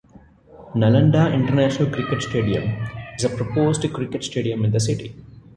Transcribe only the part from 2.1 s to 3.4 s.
Stadium is a